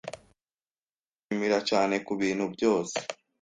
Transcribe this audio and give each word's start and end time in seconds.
Ndabashimira 0.03 1.57
cyane 1.69 1.95
kubintu 2.07 2.45
byose. 2.53 2.97